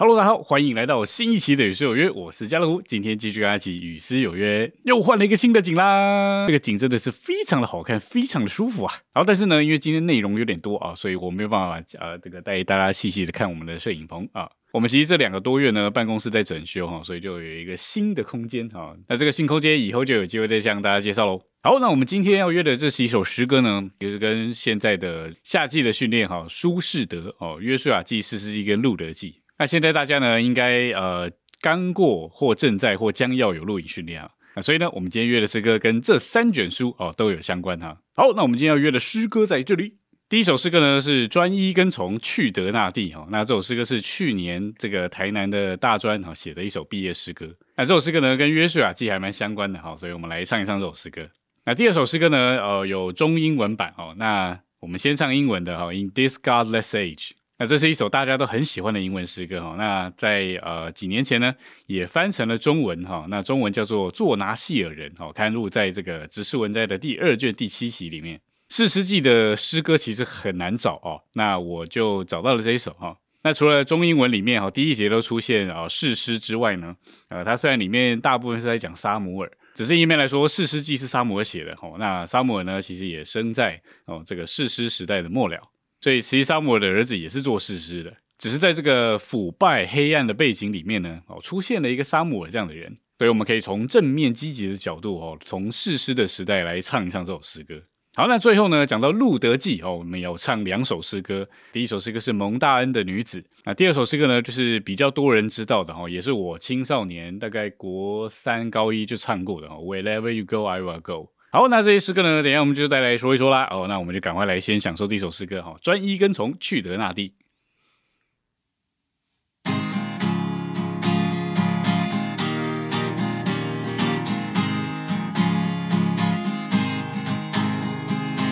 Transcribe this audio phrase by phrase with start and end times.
[0.00, 2.80] Hello，大家好，欢迎来到新一期的《与诗有约》，我是家乐福。
[2.80, 6.46] 今天继续跟大家一起《与诗有约》，又换了一个新的景啦。
[6.46, 8.94] 这个景真的是非常的好看，非常的舒服啊。
[9.12, 14.48] 然后，但是呢，因为今天内容有点多啊，所以我没有办法呃，这个带大家细细的看我们的摄影棚啊。
[14.72, 18.96] 我们其实这两个多月呢，办公室在整修哈，所以就有一个新的空间哈。
[19.06, 21.42] 那这个新空间以后就有机会再向大家介绍喽。
[21.62, 29.39] 好，那我们今天要约的这是一首诗歌呢，也是跟现在的夏季的训练哈，舒适德哦，约书亚记、四十一跟路德记。
[29.60, 37.98] 那现在大家呢，应该呃刚过或正在或将要有录影训练啊，那所以呢，我们今天约的诗歌跟这三卷书哦都有相关哈。
[38.14, 39.98] 好，那我们今天要约的诗歌在这里。
[40.30, 47.46] 第一首诗歌呢是专一跟从去得那地哈，那这首诗歌是去年这个台南的大专哈写的一首毕业诗歌。
[47.76, 51.28] 那这首诗歌呢跟约书亚记还蛮相关的哈，所以我们来唱一唱这首诗歌。
[51.66, 57.32] 那第二首诗歌呢，呃有中英文版哦，那我们先唱英文的哈，In this godless age。
[57.60, 59.74] 那这是一首大家都很喜欢的英文诗歌哈。
[59.76, 61.54] 那在呃几年前呢，
[61.86, 63.26] 也翻成了中文哈。
[63.28, 68.40] 那中文叫做《作拿细尔人》哈，刊录在这个《指示文摘》的第二卷第七期里面。
[68.70, 73.14] 四世纪的诗歌其实很难找哦，那我就找到了这一首哈。
[73.42, 76.96] 那除了中英文里面哈第一节都出现啊誓诗之外呢，
[77.28, 81.92] 呃，它虽然里面大部分是在讲沙姆尔，只是一面来说四世纪是沙姆尔写的哈。
[81.98, 85.60] 那沙姆尔呢，其实也生在哦这个四诗时代的末了。
[86.00, 92.96] 所以，其实沙姆尔的儿子也是做士师的，只是在这个腐败黑暗的背景里面呢，哦，出现了一个沙姆尔这样的人。
[93.18, 97.74] 所以，我们可以从正面积极的角度哦，从士师的时代来唱一唱这首诗歌。
[98.16, 101.46] 好，那最后呢，讲到路德记哦，我们有唱两首诗歌。
[101.70, 111.30] 第一首诗歌是蒙大恩的女子，那第二首诗歌呢，就是比较多人知道的哈，也是我青少年大概国三高一就唱过的哈，Wherever you go, I will go。
[111.52, 112.44] 好，那这些诗歌呢？
[112.44, 113.66] 等下我们就再来说一说啦。
[113.72, 117.34] 哦，那我们就赶快来先享受第一首诗歌哈，专一跟从去德那地。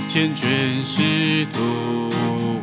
[0.09, 2.11] 千卷诗图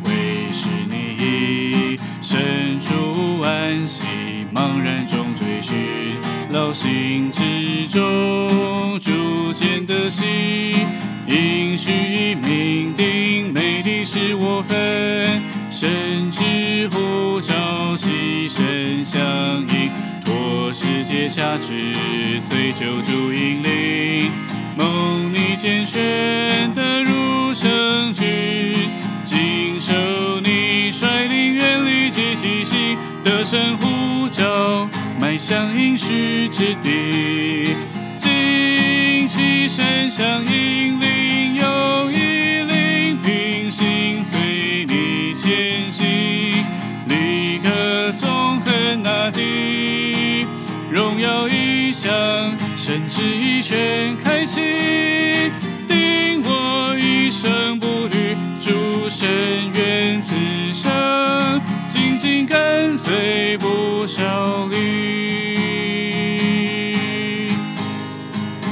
[0.04, 5.76] 为是你，身处安息，茫然中追寻，
[6.48, 10.26] 劳心之中逐渐的心，
[11.28, 17.54] 应许命定，美丽是我分，神之呼召，
[17.96, 19.20] 牺牲相
[19.68, 19.90] 应，
[20.24, 21.92] 托世界下旨，
[22.48, 24.30] 随救主引领，
[24.78, 26.00] 梦里拣选
[26.74, 28.24] 的入圣君，
[29.22, 29.92] 经受
[30.40, 33.95] 你率领，远离皆气息，得胜呼
[35.18, 37.74] 迈向应许之地。
[38.18, 46.06] 惊喜声响引领，又一领平行随你前行，
[47.08, 50.46] 立刻纵横那地，
[50.90, 52.12] 荣耀异象，
[52.76, 54.60] 神旨一拳开启，
[55.88, 59.28] 定我一生不渝，主神
[59.74, 60.34] 愿此
[60.72, 63.66] 生，紧紧跟随不
[64.06, 64.76] 少离。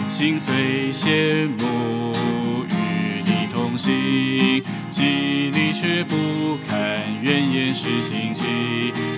[0.09, 2.15] 心虽羡慕
[2.69, 2.75] 与
[3.25, 8.45] 你同行，激励却不堪怨言是心气。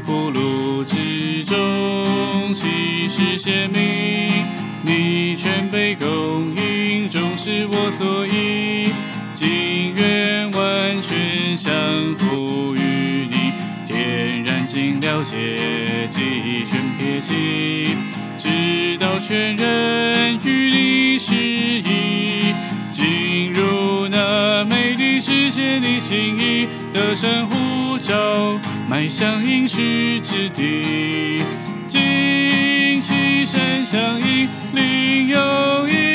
[0.07, 4.45] 苦路之中，其实鲜明，
[4.83, 8.91] 你全被供应，终是我所依。
[9.35, 11.75] 今愿完全降
[12.17, 12.46] 服于你，天然尽
[15.07, 17.95] 了解，记全撇弃。
[18.37, 22.53] 直到全人与你失意，
[22.91, 28.59] 进入那美丽世界的心意，得胜呼召，
[28.89, 31.41] 迈向应许之地。
[31.87, 36.06] 惊喜声相依，另有一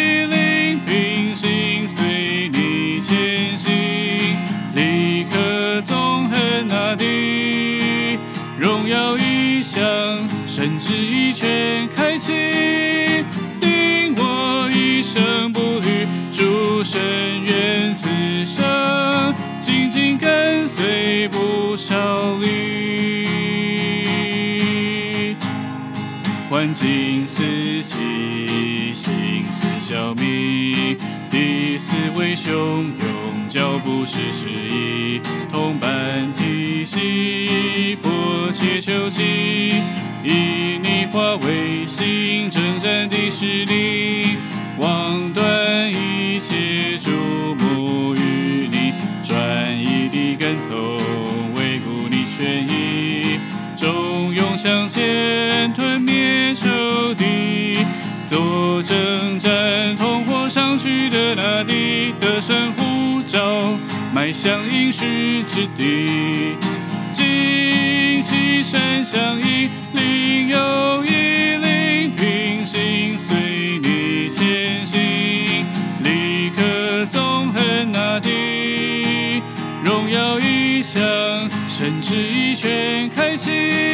[26.62, 27.42] 环境四
[27.82, 30.96] 季，心思消弭，
[31.28, 35.20] 第四位汹涌，脚步是失意，
[35.52, 39.74] 同伴体系，迫切求击，
[40.24, 44.38] 以你化为心，征战的实力，
[44.78, 45.92] 望断
[58.32, 63.78] 作征战同火上去的那地的神呼召，
[64.14, 66.56] 迈向应许之地。
[67.12, 75.66] 金喜山相依，另有一灵平行随你前行，
[76.02, 79.44] 立刻纵横那地，
[79.84, 81.04] 荣耀一响，
[81.68, 83.91] 神之一拳开启。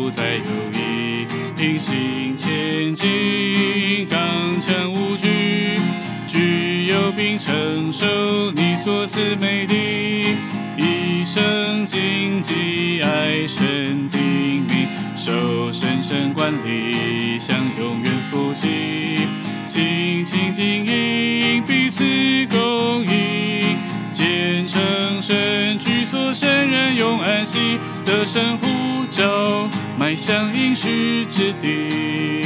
[0.00, 0.42] 不再犹
[0.72, 5.78] 豫，平行前进，刚强无惧，
[6.26, 10.36] 具有并承受你所赐美丽，
[10.78, 19.28] 一生谨记爱神听命，受神圣管理，向永远福气。
[19.66, 22.02] 心情经营，彼此
[22.50, 23.76] 供应，
[24.14, 29.68] 虔诚神居所，圣人永安息的神呼召，
[30.00, 32.40] 迈向应许之地。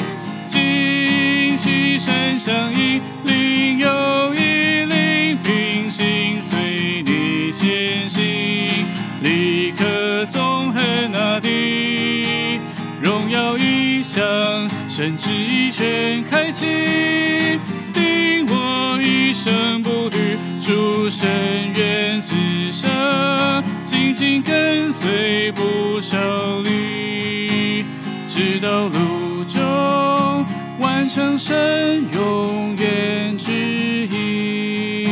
[0.48, 8.24] 旌旗山相依，另有一灵平行随你前行，
[9.22, 12.58] 立刻纵横那地，
[13.00, 14.20] 荣耀异象，
[14.88, 16.66] 神旨一拳开启，
[17.92, 21.30] 定我一生不渝，主神
[21.76, 22.34] 愿此
[22.72, 26.83] 生，紧紧跟随不受离，
[28.36, 29.62] 直到路中
[30.80, 33.52] 完成神永远之
[34.08, 35.08] 意。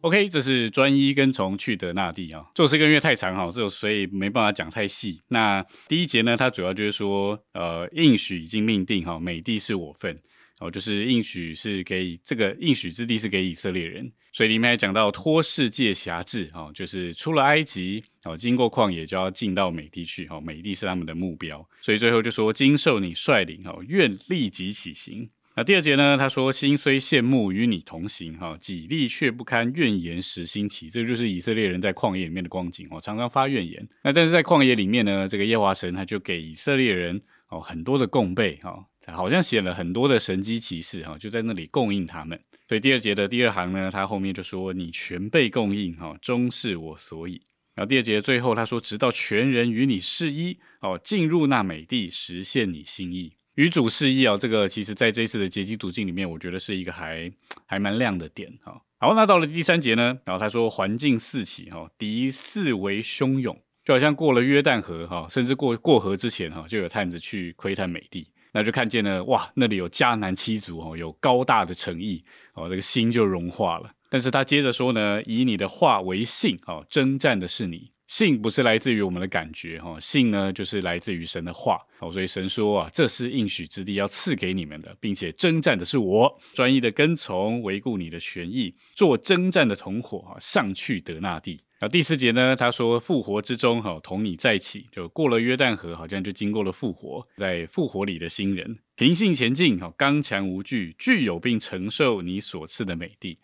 [0.00, 2.44] OK，这是专一跟从去的那地啊。
[2.56, 5.20] 这首诗歌因为太长哈，这所以没办法讲太细。
[5.28, 10.18] 那第一节呢，它主要就是说，呃，应许已经命定哈，美地是我份
[10.62, 14.10] 哦，就是应许是给这个应许之地是给以色列人。
[14.32, 21.68] 所以里面还讲到脱世界辖制哈，就是出了埃及哦，经过旷野就要进到美地去哈，美地是他们的目标。
[21.80, 25.28] 所以最后就说，经受你率领哈，愿立即起行。
[25.54, 26.16] 那第二节呢？
[26.16, 33.86] 他说：“心虽羡慕与你同行，哈，己力却不堪，怨言时兴起。”这就是以色列人在旷野里面的光景哦，常常发怨言。
[34.02, 37.20] 那但是在旷野里面呢，这个耶和华神他就给以色列人
[37.50, 42.38] 哦很多的供备哈，好像写了很多的神机骑士哈，就在那里供应他们。
[42.68, 47.42] 所以第二节的第二行呢，他后面就说：“你全被供应哈，终是我所以。”
[47.74, 57.30] 然后第二节最后他说：“直到全人与你适一哦，进入那美地，实现你心意。”与主示意啊，这个其实在这次的结集途径里面，我觉得是一个还
[57.66, 58.80] 还蛮亮的点哈。
[58.98, 72.22] 好，那到了第三节呢，然后他说环境四起哈，敌四为汹涌，就好像过了约旦河哈，甚至过过河之前哈，就有探子去窥探美地，那就看见了哇，那里有迦南七族哦，有高大的诚意
[72.54, 73.90] 哦，这个心就融化了。
[74.10, 77.90] 但是他接着说呢，以你的话为信哦，征战的是你。
[78.08, 91.58] 信不是来自于我们的感觉哈，信呢就是来自于神的话哦，所以神说啊，这是应许之地，要赐给你们的，并且征战的是我，专一的跟从，维护你的权益，做征战的同伙啊，上去得那地。
[91.82, 103.36] 啊，第四节呢，他说复活之中哈，同你在一起，就过了约旦河，好像就经过了复活，在复活里的新人，平信前进哈，刚强无惧，具有并承受你所赐的美地。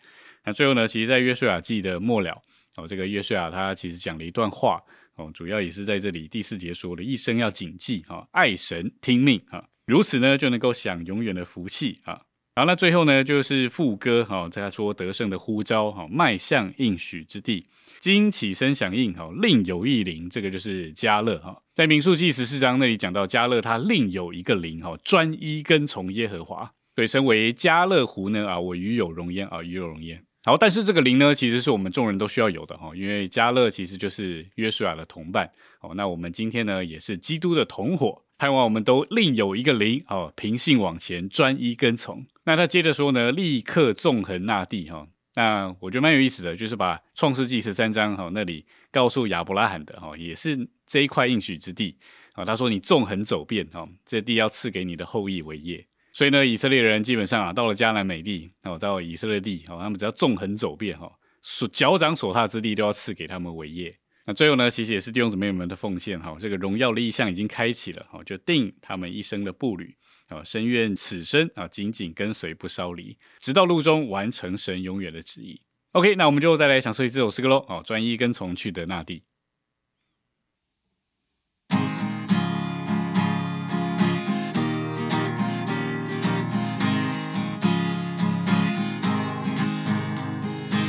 [0.45, 2.41] 那最后呢，其实，在约书亚记的末了。
[2.77, 4.81] 哦，这个约书亚他其实讲了一段话
[5.15, 12.21] 哦，主要也是在这里第四节说的，一生要谨记哈，爱神听命哈，如此呢就能够享永远的福气啊。
[12.59, 17.65] 好那最后呢就是副歌哈，他说得胜的呼召哈，迈向应许之地，
[18.01, 30.21] 今起身响应哈，另有一灵，这个就是加勒哈，在民数记十四章那里讲到加勒他另有一个灵哈，专一跟从耶和华，对，身为加勒湖呢啊，我与有荣焉啊，与有荣焉。
[30.43, 35.49] 好，但是这个灵呢，其实是我们众人都需要有的哈，因为加勒其实就是约书亚的同伴
[35.79, 35.93] 哦。
[35.95, 42.25] 那我们今天呢，也是基督的同伙，盼望我们都另有一个灵哦，平信往前，专一跟从。
[42.45, 45.05] 那他接着说呢，立刻纵横那地哈。
[45.35, 51.97] 那我觉得蛮有意思的，就是把创世纪十三章哈那里告诉亚伯拉罕的哈，也是这一块应许之地
[52.31, 52.45] 啊。
[52.45, 55.85] 他说你纵横走遍哈，这地要赐给你的后裔为业。
[56.13, 63.93] 所以呢，以色列人基本上啊，到了迦南美地，哦，到以色列地，哦，他们只要纵横走遍，哈，所脚掌所踏之地都要赐给他们为业。
[64.29, 75.59] 那最后呢，其实也是弟兄姊妹们的奉献，哈，这个荣耀的意向已经开启了，哈，就定他们一生的步履，啊，深愿此生啊，紧紧跟随不稍离，直到路中完成神永远的旨意。
[75.93, 77.65] OK，那我们就再来享受这首诗歌喽。
[77.67, 79.23] 哦，专一跟从去的那地。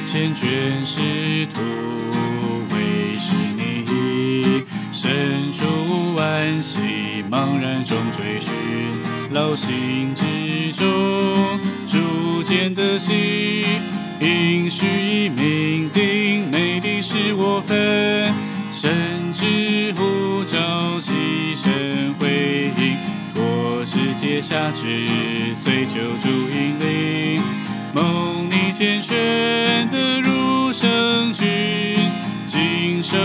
[0.05, 2.00] 千卷仕途
[5.03, 5.65] 身处
[6.15, 8.53] 万喜茫然中追寻，
[9.33, 10.87] 劳心之中
[11.87, 13.65] 逐渐得喜，
[14.21, 18.31] 应许以命定，美的是我分，
[18.71, 21.15] 神之呼召，起
[21.55, 22.99] 身回应，
[23.33, 24.85] 托世界下之，
[25.65, 27.43] 随救主引领，
[27.95, 31.97] 梦你拣选的如圣君，
[32.47, 33.17] 经受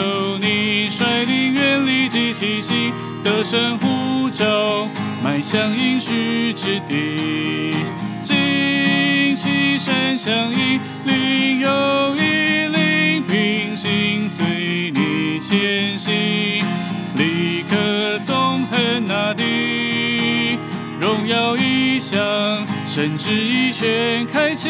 [3.46, 4.88] 得胜呼召，
[5.24, 7.76] 迈向应许之地。
[8.24, 16.12] 旌旗山相依，另有一灵平行随你前行，
[17.16, 20.58] 立刻纵横那地，
[21.00, 22.20] 荣耀异象，
[22.88, 24.70] 神旨一拳开启，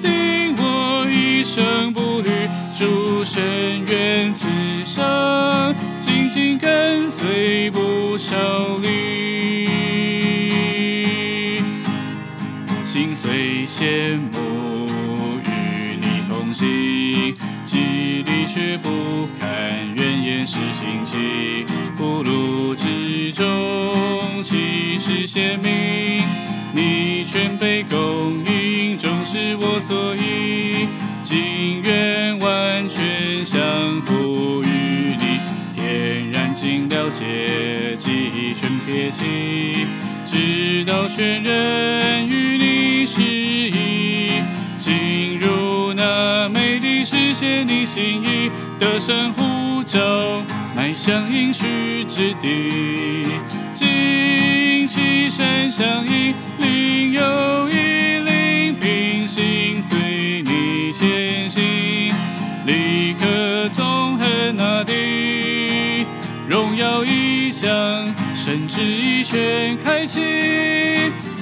[0.00, 2.26] 定我一生不渝，
[2.78, 3.42] 诸神
[3.88, 4.32] 愿，
[7.20, 9.66] 跟随不少离。
[12.86, 14.86] 心虽羡慕
[15.44, 21.66] 与你同行，激励却不堪怨言是心气。
[21.98, 26.24] 铺路之中，其实鲜明，
[26.72, 30.88] 你全被供应，终是我所依。
[31.22, 34.39] 情愿完全降服，
[37.00, 39.86] 了解，记忆全撇弃。
[40.26, 44.42] 直到全人与你适宜，
[44.78, 50.42] 进入那美的实现你心意，得胜呼召，
[50.76, 53.26] 迈向应许之地。
[53.74, 57.79] 旌旗山相依，另有一
[68.50, 70.20] 神旨一拳开启，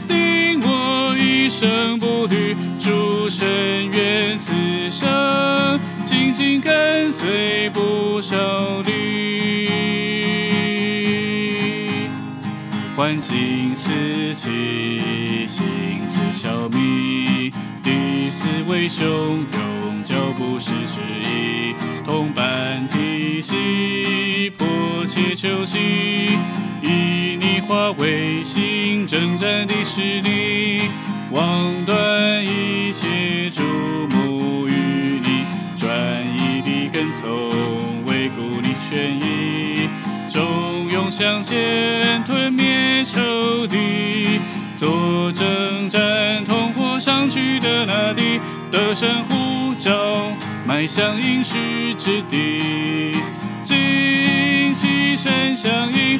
[0.06, 3.48] 定我一生不渝，诸神
[3.94, 4.52] 愿此
[4.90, 9.70] 生，紧紧跟随不少离。
[12.94, 15.64] 环境四起，心
[16.10, 17.50] 思消弭，
[17.82, 21.74] 第四位汹涌，脚步是迟疑，
[22.04, 24.66] 同伴体系，迫
[25.06, 26.36] 切求击。
[26.88, 30.80] 以你化为心征战的势力，
[31.30, 33.62] 望断一切注
[34.08, 35.44] 目于你，
[35.76, 35.92] 专
[36.34, 39.88] 一的跟从，维护你权益，
[40.30, 44.40] 忠勇向前，吞灭仇敌，
[44.78, 48.40] 做征战同火上去的那地，
[48.70, 50.32] 得胜呼召，
[50.66, 53.12] 迈向应许之地。
[53.64, 56.18] 旌旗山相依，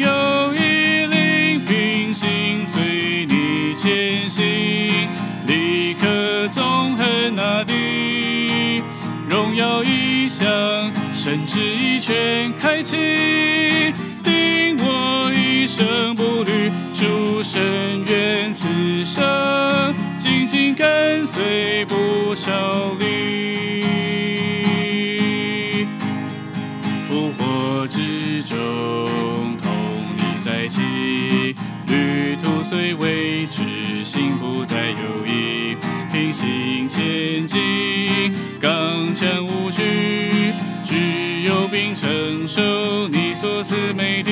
[0.00, 5.08] 有一灵平行随你前行，
[5.46, 8.82] 立刻纵横大地，
[9.28, 10.48] 荣耀异象，
[11.12, 12.96] 神旨一拳开启，
[14.24, 24.09] 定我一生不渝，诸神愿此生，紧紧跟随不稍离。
[32.70, 35.74] 虽未知，心不再犹疑，
[36.12, 37.58] 平行前进，
[38.60, 39.82] 刚强无惧，
[40.84, 44.30] 只有并承受你所赐美的，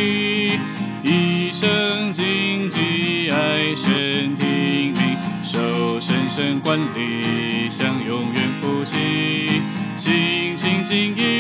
[1.03, 9.49] 一生谨记爱神听命，受神圣管理，向永远福气，
[9.97, 11.38] 心情经营，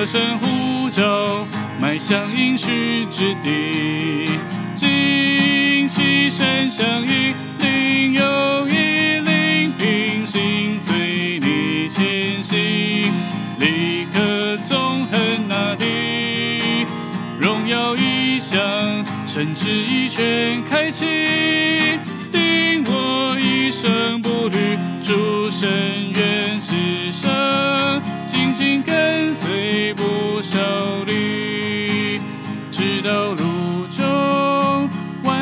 [0.00, 1.46] 息，得胜呼召，
[1.78, 4.30] 迈向应许之地。
[4.74, 13.12] 旌旗山相依，另有一灵平行随你前行，
[13.58, 16.86] 立刻纵横那地，
[17.38, 18.58] 荣耀一响，
[19.26, 21.04] 神旨一拳开启，
[22.32, 25.68] 定我一生不渝，诸神
[26.14, 26.74] 愿此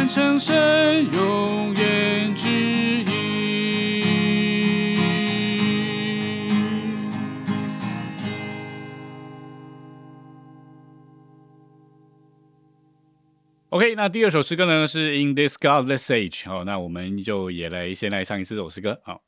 [0.08, 0.40] 神
[1.12, 3.08] 永远指引。
[13.68, 19.20] OK，那第二首诗歌呢是 In This Godless Age，好，那我们就也来先来唱一次这首诗歌，好。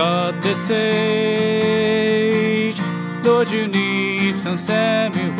[0.00, 2.00] In this age,
[3.22, 5.36] Lord, you need some Samuels,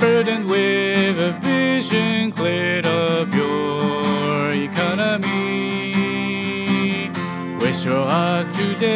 [0.00, 5.94] burdened with a vision cleared of your economy.
[7.60, 8.92] Where's your heart today?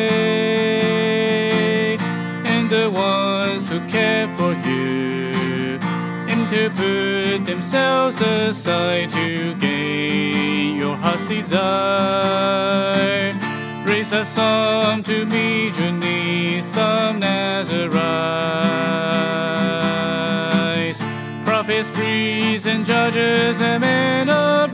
[2.45, 5.79] And the ones who care for you,
[6.29, 12.73] and to put themselves aside to gain your heart's desire.
[13.93, 17.83] Raise a song to meet your needs, some Nazarites,
[21.45, 24.72] prophets, priests, and judges, and men of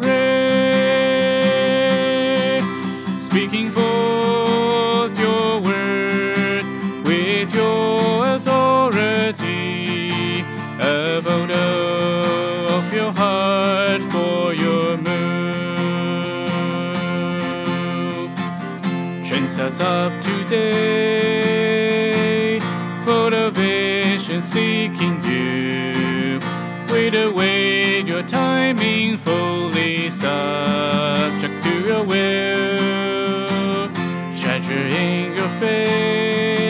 [19.39, 20.89] Us up today
[23.51, 26.41] vision seeking you.
[26.93, 33.89] Wait await your timing fully subject to your will.
[34.39, 36.67] Treasuring your face,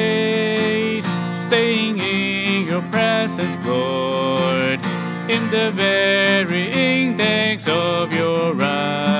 [1.47, 4.81] staying in your presence, Lord.
[5.29, 9.18] In the very index of your right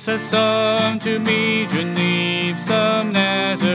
[0.00, 3.70] Jesus, unto me Geneva Nazarite,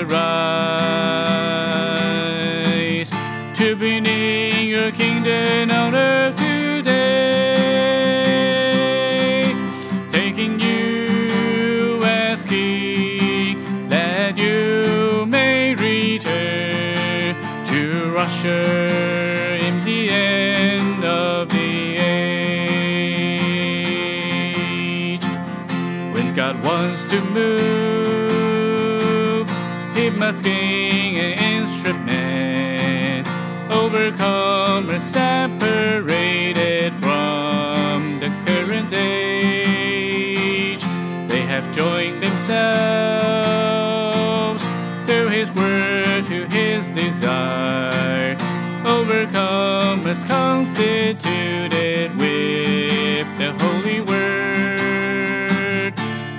[3.56, 6.45] to be near your kingdom on earth.
[34.06, 40.80] Overcomer separated from the current age.
[41.28, 42.62] They have joined themselves
[45.08, 48.36] through His word to His desire.
[48.84, 55.94] Overcomers constituted with the holy word.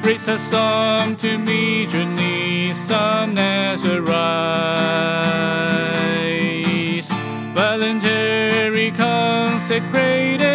[0.04, 4.36] Raise a song to meet your needs, some Nazarites.
[9.80, 10.45] Consecrated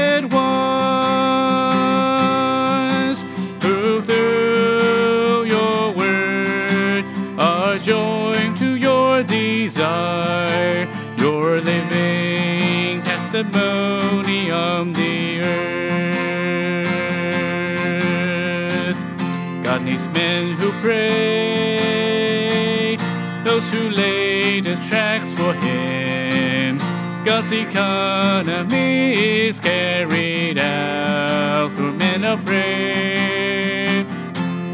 [27.42, 34.04] God's economy is carried out through men of prayer.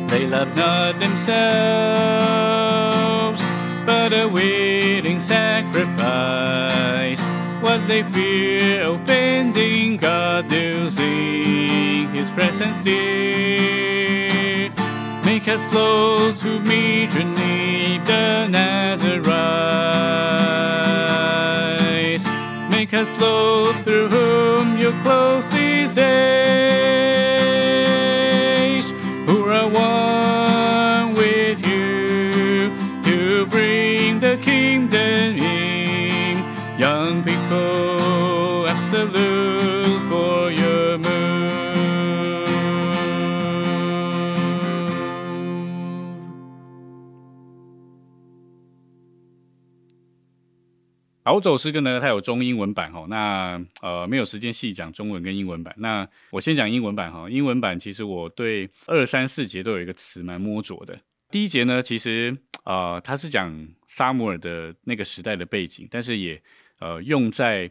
[0.09, 1.31] They love not themselves,
[3.85, 7.21] but a willing sacrifice.
[7.61, 14.73] What they fear offending God, seek His presence dear.
[15.23, 19.77] Make us close to meet your need, the Nazarites.
[23.05, 27.36] Slow, through whom you close these days.
[51.27, 53.05] 好，这首诗歌呢，它有中英文版哈。
[53.09, 55.75] 那呃，没有时间细讲中文跟英文版。
[55.77, 57.29] 那我先讲英文版哈。
[57.29, 60.97] 英文版其实我对二三四节都有一个词蛮摸着的。
[61.29, 63.53] 第一节呢，其实呃，它是讲
[63.89, 66.41] 沙姆尔的那个时代的背景，但是也
[66.79, 67.69] 呃用在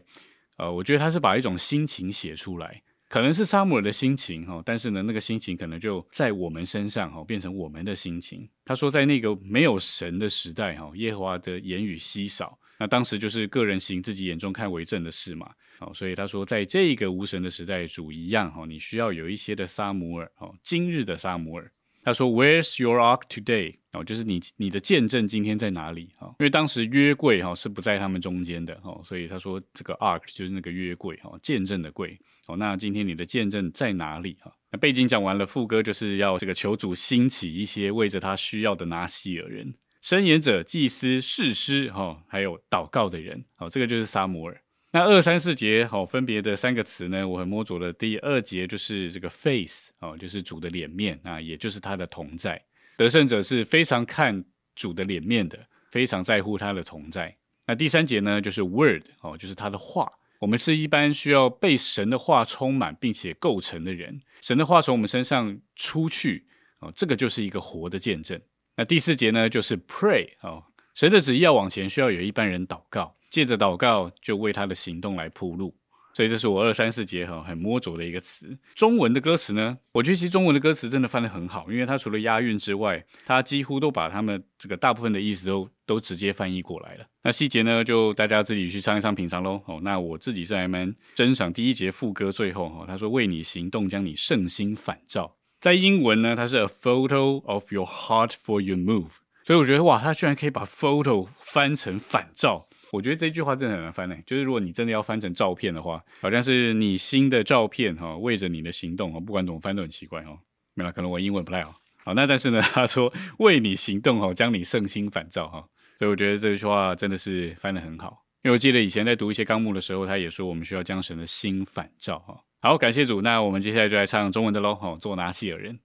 [0.57, 2.83] 呃，我觉得他是把一种心情写出来。
[3.09, 8.47] 可能是撒母耳的心情哈，但是呢，那个心情可能就在我们身上哈，变成我们的心情。
[8.63, 15.49] 他说，在那个没有神的时代哈，耶和华的言语稀少，那当时就是个人行自己眼中看为正的事嘛。
[15.79, 21.71] 好，所以他说，在这个无神的时代，主一样哈，你需要有一些的撒母耳哦，今日的撒母耳。
[22.03, 23.75] 他说，Where's your ark today？
[23.91, 26.09] 哦，就是你你的见证今天在哪里？
[26.17, 32.17] 哈，因为当时约柜哈是不在他们中间的哈，所以他说这个 ark 就是那个约柜哈，见证的柜。
[32.47, 34.37] 哦，那今天你的见证在哪里？
[34.39, 39.73] 哈，那背景讲完了，副歌就是要这个求主兴起一些为着他需要的拿西尔人、
[40.07, 43.43] 申言者、祭司、誓师哈，还有祷告的人。
[43.57, 44.57] 好，这个就是撒母耳。
[44.93, 47.27] 那二三四节好，分别的三个词呢？
[47.27, 52.63] 我很摸着的第二节就是这个 face 哦，就是主的脸面啊，也就是他的同在。
[52.95, 54.41] 得胜者是非常看
[54.77, 55.59] 主的脸面的，
[55.91, 57.35] 非常在乎他的同在。
[57.65, 60.09] 那第三节呢，就是 word 哦，就是他的话。
[60.39, 66.47] 我们是一般需要被神的话充满并且构成的人，神的话从我们身上出去
[66.79, 68.39] 哦，这个就是一个活的见证。
[68.77, 70.63] 那第四节呢，就是 pray 哦，
[70.93, 73.15] 神的旨意要往前，需要有一般人祷告。
[73.29, 75.75] 借着祷告，就为他的行动来铺路，
[76.13, 78.57] 所以这是我二三四节哈很摸着的一个词。
[78.73, 87.05] 中文的歌词呢，我觉得其实中文的歌词真的翻得很好，因为它除了押韵之外，它几乎都把他们这个大部分的意思都都直接翻译过来了。
[87.21, 89.61] 那细节呢，就大家自己去唱一唱品尝喽。
[89.65, 95.35] 哦，那我自己是还蛮珍赏第一节副歌最后哈，他说为你行动，将你圣心反照。
[95.67, 99.09] 在英文呢，它是 a photo of your heart for your move，
[99.43, 102.65] 所以我觉得哇，他居然可以把 photo 翻成反照。
[102.93, 104.15] 我觉得这句话真的很难翻呢。
[104.25, 110.39] 就是如果你真的要翻成照片的话，好像是你新的照片哈，为着你的行动哈，不管怎么翻都很奇怪哦。
[110.73, 111.75] 没了，可能我英文不太好。
[112.05, 115.67] 好，那但是呢，他说为你行动哦，将你圣心反照哈，
[115.99, 118.23] 所以我觉得这句话真的是翻得很好。
[118.49, 122.39] 为我记得以前在读一些纲目的时候，他也说我们需要将神的心反照哈。
[122.61, 124.73] 好，感谢主，那我们接下来就来唱中文的喽。
[124.73, 125.79] 好，做拿西尔人。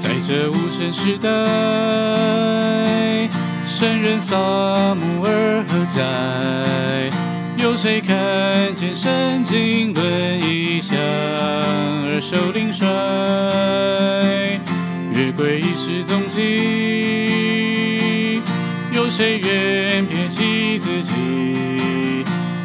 [0.00, 1.28] 在这无神时代，
[3.66, 7.23] 圣人萨姆尔何在？
[7.76, 12.86] 谁看见圣经论异象而受领衰？
[15.12, 16.40] 月桂一时踪迹，
[18.92, 21.12] 有谁愿偏惜自己？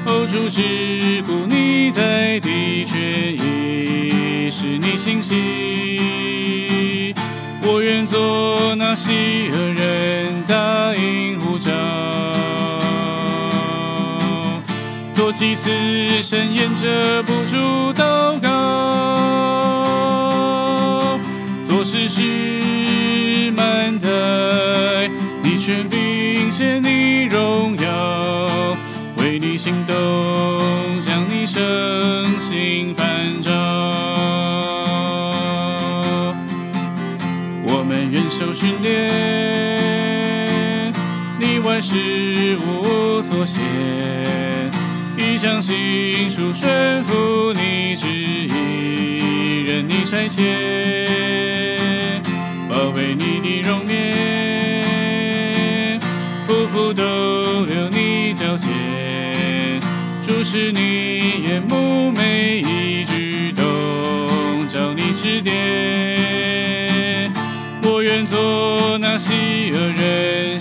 [0.05, 7.13] 哦，主之故你在地权已使你清晰。
[7.63, 11.28] 我愿做那希尔人答应
[15.31, 15.69] 几次
[16.23, 18.49] 深咽遮不住祷告，
[21.63, 24.07] 做事是慢待，
[25.43, 28.75] 你却凭借你荣耀，
[29.17, 29.95] 为你心动，
[31.01, 33.51] 将你生心烦照。
[37.67, 39.07] 我们忍受训练，
[41.39, 43.59] 你万事无所限。
[45.39, 50.43] 一厢情愿顺服你旨意，任你差遣，
[52.67, 53.97] 宝贝你的容颜，
[56.45, 59.79] 夫妇都留你脚前，
[60.21, 63.63] 注视你眼目每一举动，
[64.67, 67.31] 照你指点。
[67.83, 70.59] 我愿做那希尔人，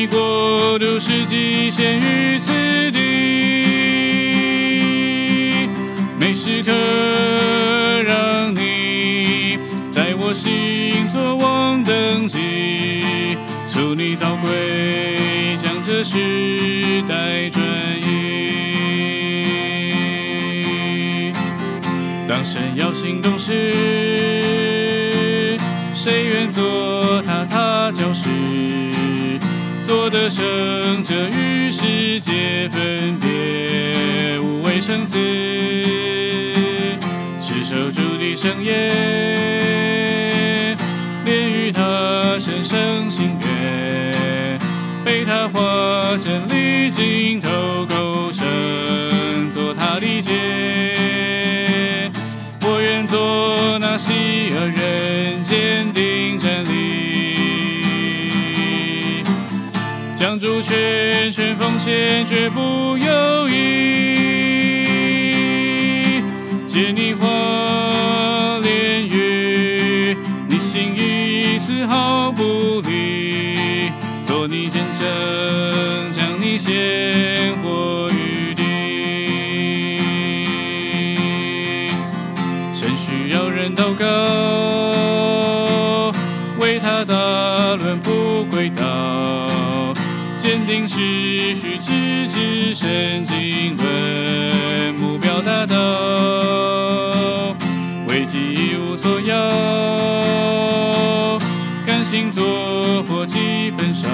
[0.00, 2.54] 你国度世纪显于此
[2.90, 2.98] 地，
[6.18, 6.72] 每时刻
[8.04, 9.58] 让你
[9.92, 13.36] 在我心作王登基，
[13.66, 17.62] 求你高贵，将这时代转
[18.00, 18.10] 移。
[22.26, 23.70] 当神要行动时，
[25.92, 28.30] 谁愿做他他教师？
[29.90, 35.18] 做的圣者与世界分别，无畏生子，
[37.40, 38.88] 持守主的圣言，
[41.24, 44.56] 连于他神圣心愿，
[45.04, 48.46] 被他化成绿镜头构成，
[49.52, 50.38] 做他的剑。
[53.08, 54.12] 做那希
[54.54, 56.00] 尔人间的
[60.60, 64.16] 全全奉献，绝不犹豫。
[66.66, 70.16] 借你花莲月，
[70.48, 73.90] 你心意丝毫不离，
[74.24, 75.08] 做你见证，
[76.12, 78.09] 将你鲜活
[90.70, 91.00] 定持
[91.56, 95.74] 续直至神经论目标达到，
[98.06, 99.34] 危机一无所有，
[101.84, 104.08] 甘心做伙几分烧，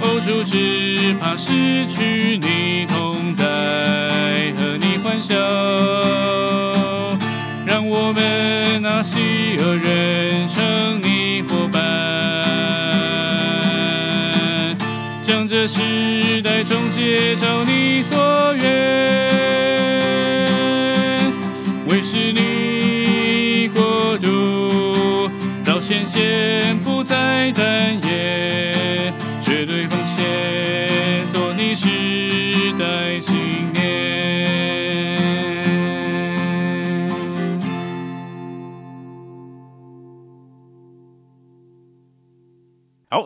[0.00, 3.44] 哦主只怕失去你同在，
[4.56, 5.34] 和你欢笑。
[7.66, 9.20] 让我们那喜
[9.58, 10.23] 恶人
[15.66, 19.30] 时代终结照你所愿，
[21.88, 25.30] 为是你国度
[25.62, 28.53] 早显现，不再单言，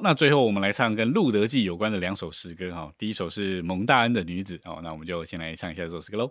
[0.03, 2.93] 那最后我们来唱跟《路德记》有关的两首诗歌哈。
[2.97, 6.31] 第一首是蒙大恩的女子哦，那我们就先来唱一下这首诗歌喽。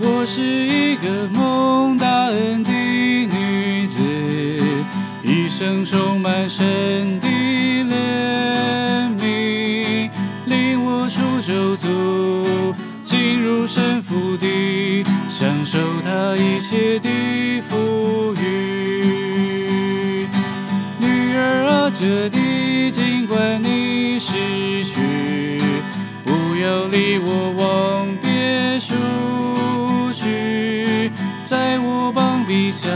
[0.00, 4.02] 我是一个蒙大恩的女子，
[5.24, 7.28] 一生充满神的
[16.78, 17.08] 他一切的
[17.68, 20.28] 富裕。
[21.00, 24.32] 女儿啊，这地尽管你失
[24.84, 25.60] 去，
[26.24, 28.94] 不要离我往别处
[30.12, 31.10] 去，
[31.48, 32.88] 在我膀臂下，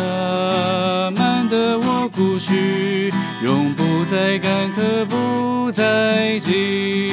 [1.16, 7.10] 满得我孤许，永不再干渴，不再饥。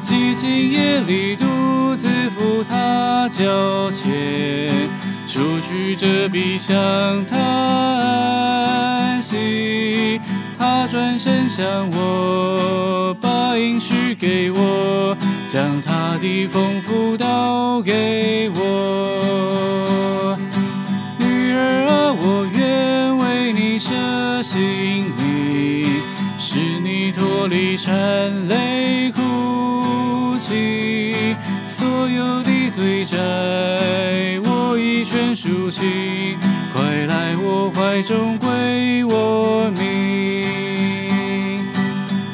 [0.00, 1.46] 寂静夜里独
[2.62, 4.88] 他脚前，
[5.26, 6.74] 出去这笔向
[7.26, 10.20] 他安息。
[10.56, 15.16] 他转身向我，把应许给我，
[15.48, 20.38] 将他的丰富倒给我。
[21.18, 23.90] 女儿啊，我愿为你舍
[24.42, 26.00] 性命，
[26.38, 29.23] 使你脱离缠累哭泣，所
[32.14, 33.16] 有的罪债
[34.44, 36.38] 我已全赎清，
[36.72, 40.44] 快来我怀中归我命。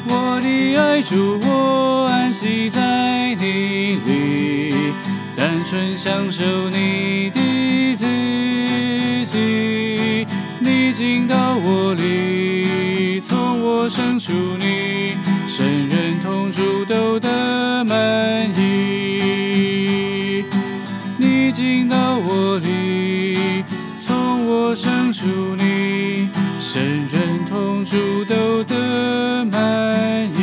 [0.07, 4.73] 我的爱主，我安息在你里，
[5.35, 8.05] 单纯享受你的自
[9.25, 10.27] 己。
[10.59, 15.15] 你进到我里，从我生出你，
[15.47, 17.19] 神人同住都
[21.91, 23.65] 到我里，
[23.99, 25.27] 从我生出
[25.57, 30.41] 你，神人同住都得满意。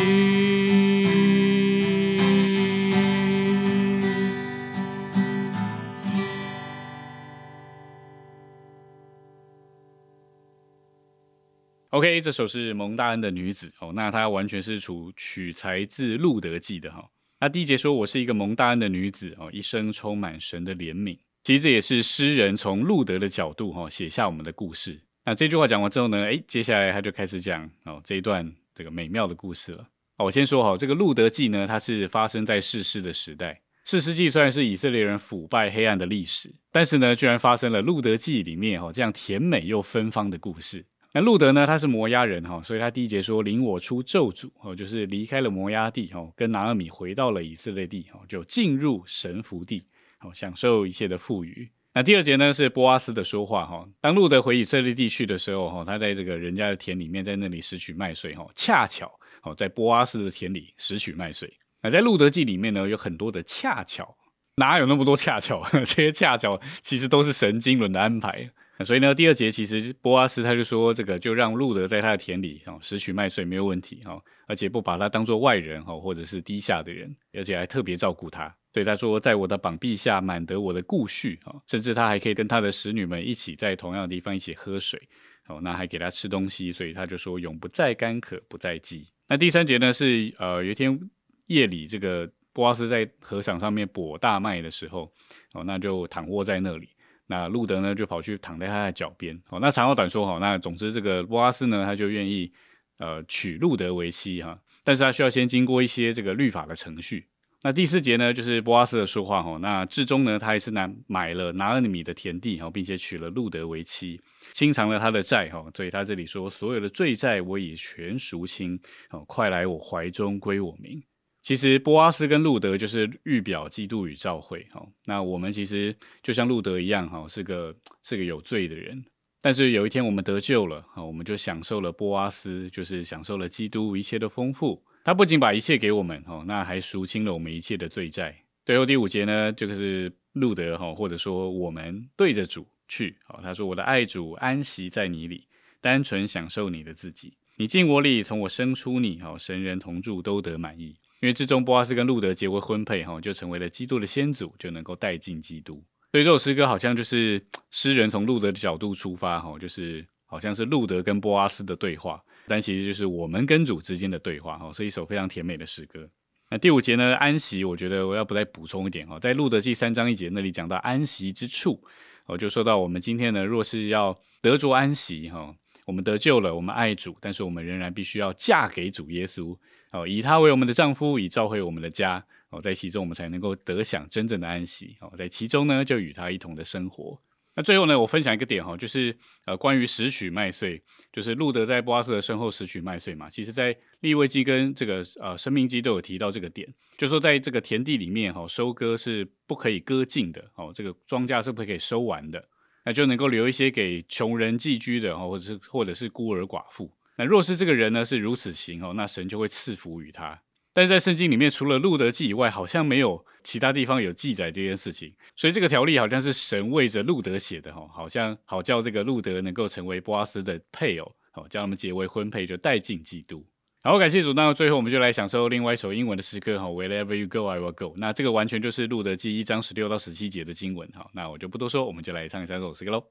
[11.89, 17.09] OK，这首是蒙大恩的女子哦，那她完全是处取材自《路德记》的哈、
[17.41, 21.19] 那第一节说我是一个蒙大恩的女子哦，一生充满神的怜悯。
[21.49, 25.01] 其实这也是诗人从路德的角度哈、写下我们的故事。
[25.25, 29.89] 那这句话讲完之后呢，诶，接下来他就开始讲哦这一段这个美妙的故事了。
[30.19, 33.59] 哦，我先说好，这个《路德记》呢，它是发生在世世的时代。
[33.87, 40.85] 士师记虽然是以色列人腐败黑暗的历史，但是呢，居然发生了《路德记》里面哈、这样甜美又芬芳的故事。
[41.15, 49.83] 那路德呢，他是摩押人哈，所以他第一节说领我出咒诅哦，就是离开了摩押地哦，跟拿俄米回到了以色列地哦，就进入神福地
[50.19, 51.71] 好，享受一切的富裕。
[51.95, 59.11] 那第二节呢是波阿斯的说话哈，当路德回以色列地区的时候哈，他在这个人家的田里面，在那里拾取麦穗哈，恰巧
[59.43, 61.53] 哦在波阿斯的田里拾取麦穗。
[61.83, 64.17] 那在路德记里面呢，有很多的恰巧，
[64.57, 65.65] 哪有那么多恰巧？
[65.73, 68.49] 这些恰巧其实都是神经轮的安排。
[68.85, 78.53] 所以呢，第二节其实波阿斯他就说，这个就让路德在他的田里哦拾取麦穗没有问题哦，而且不把他当做外人哈，或者是低下的人，而且还特别照顾他。
[78.73, 85.01] 对他说，在我的膀臂下满得我的顾恤哈，甚至他还可以跟他的使女们一起在同样的地方一起喝水
[85.49, 89.07] 哦，那还给他吃东西，所以他就说永不再干渴，不再饥。
[89.29, 90.99] 那第三节呢是呃有一天
[91.47, 95.13] 夜里，这个波阿斯在河场上面播大麦的时候，
[95.53, 96.89] 哦，那就躺卧在那里。
[97.27, 99.39] 那路德呢就跑去躺在他的脚边。
[99.51, 102.51] 哦，那长话短说哈，那总之这个波阿斯呢他就愿意
[102.99, 107.27] 呃娶路德为妻哈，但是他需要先经过一些这个律法的程序。
[107.61, 109.59] 那第四节呢，就是波阿斯的说话哈。
[109.61, 114.21] 那至终呢，他还是拿买了拿了米的田地哈，并且娶了路德为妻，
[114.53, 115.67] 清偿了他的债哈。
[115.75, 118.79] 所以他这里说，所有的罪债我已全赎清，
[119.11, 121.03] 哦，快来我怀中归我名。
[121.43, 124.87] 其实波阿斯跟路德就是预表基督与教会哈。
[125.05, 129.05] 那我们其实就像路德一样哈，是个是个有罪的人，
[129.41, 134.83] 但是有一天我们得救了哈，我们就享受了波阿斯，就是享受了基督一切的丰富。
[135.05, 138.37] 他不仅把一切给我们，哦，那还赎清了我们一切的罪债。
[138.67, 145.47] 最后第五节呢，就是路德，哈，或者说我们对着主去，好，他说：“我的爱主安息在你里，
[145.81, 147.35] 单纯享受你的自己。
[147.57, 150.97] 你进我里，从我生出你，好，神人同住都得满意。
[151.21, 155.83] 因为之中波阿斯跟路德结为婚配，哈，就成为了基督的先祖，就能够带进基督。
[156.11, 166.09] 所以这首诗歌好像就是诗人从路德的角度出发，哈，就是好像是路德跟波阿斯的对话。”但其实就是我们跟主之间的对话哈，是一首非常甜美的诗歌。
[166.51, 171.79] 那第五节呢，安息，我觉得我要不再补充一点哈，在路德记三章一节那里讲到安息之处，
[172.25, 179.55] 我就说到我们今天呢，若是要得着安息哈，我们得救了，我们爱主，但是我们仍然必须要嫁给主耶稣
[179.93, 187.21] 哦，以他为我们的丈夫，以召回我们的家哦，在其中我们才能够得享真正的安息哦，在其中呢，就与他一同的生活。
[187.55, 190.81] 那最后呢，我分享一个点哈，就是呃，关于拾取麦穗，
[191.13, 193.29] 就是路德在波阿斯的身后拾取麦穗嘛。
[193.29, 202.49] 其实，在利未记跟这个呃生命记都有提到这个点，就说在这个田地里面哈，收割是不可以割尽的哦，这个庄稼是不可以收完的，
[202.85, 206.89] 那就能够留一些给穷人寄居的哦，或者是或者是孤儿寡妇。
[207.17, 210.41] 那若是这个人呢是如此行哦，那神就会赐福于他。
[210.79, 215.13] 但是在圣经里面，除了路德记以外，好像没有其他地方有记载这件事情。
[215.35, 223.45] 所以这个条例好像是神为着路德写的哈，好像好叫这个路德能够成为波阿斯的配偶，好叫他们结为婚配，就带进基督。
[223.83, 224.33] 好，感谢主。
[224.35, 227.95] 那最后我们就来享受另外一首英文的诗歌哈，Wherever you go, I will go。
[227.97, 231.11] 那这个完全就是路德记一章十六到十七节的经文哈。
[231.13, 233.03] 那我就不多说，我们就来唱一下这首诗歌喽。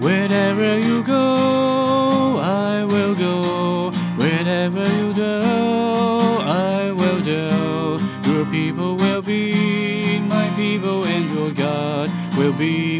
[0.00, 3.90] Wherever you go, I will go.
[4.16, 7.98] Wherever you go, I will go.
[8.24, 12.99] Your people will be my people, and your God will be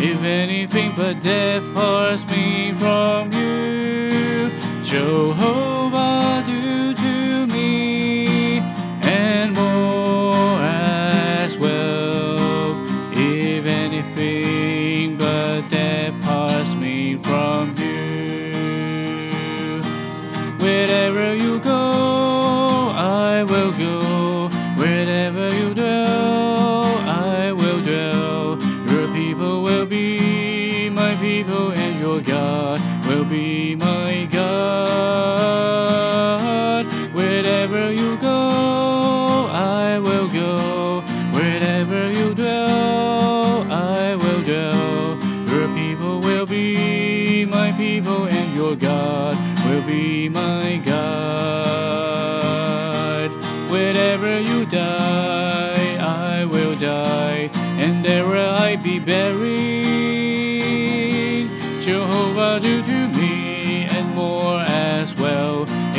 [0.00, 4.50] if anything but death parts me from you.
[4.82, 5.67] Jehovah,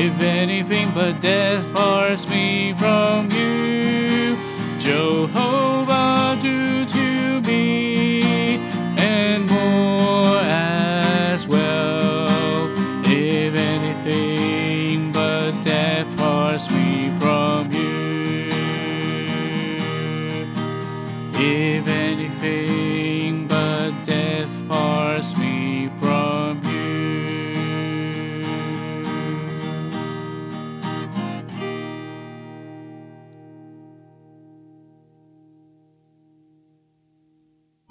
[0.09, 4.35] if anything but death parts me from you.
[4.79, 5.78] Jehovah,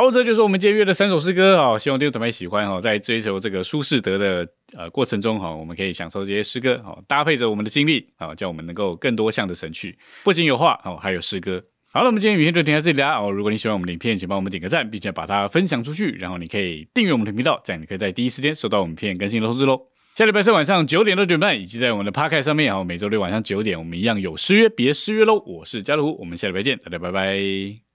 [0.01, 11.61] 好，这就是我们今天约的三首诗歌啊，希望弟兄姊妹喜欢哈，在追求这个舒适德的呃过程中哈，我们可以享受这些诗歌哈，搭配着我们的经历啊，叫我们能够更多向的神去，不仅有话哦，还有诗歌。
[11.91, 13.29] 好了，我们今天影片就停在这里啦哦。
[13.29, 19.81] 如果你喜欢我们的影片，请帮我们点个赞，并且把它分享出去，然后你可以订阅我们的频道，这样你可以在第一时间收到我们片更新的通知喽。
[20.15, 25.43] 下礼拜三晚上九点到九点半，以及在我们的 Podcast 上面，然后每周六晚上九点，我们一样有失约，别失约喽。
[25.45, 27.88] 我是家乐福，我们下礼拜见，大家拜拜。